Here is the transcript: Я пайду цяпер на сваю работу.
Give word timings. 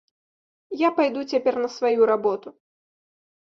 Я 0.79 0.89
пайду 0.99 1.21
цяпер 1.31 1.59
на 1.67 1.69
сваю 1.75 2.01
работу. 2.13 2.55